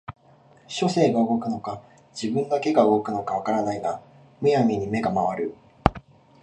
[0.67, 1.83] 書生が動くのか
[2.19, 4.01] 自分だけが動くのか分からないが
[4.41, 5.53] 無闇に眼が廻る